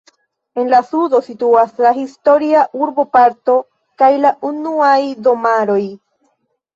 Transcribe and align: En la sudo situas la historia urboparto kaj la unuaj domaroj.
En 0.61 0.69
la 0.73 0.77
sudo 0.91 1.17
situas 1.25 1.75
la 1.85 1.91
historia 1.97 2.63
urboparto 2.85 3.55
kaj 4.03 4.07
la 4.23 4.31
unuaj 4.49 4.97
domaroj. 5.29 5.79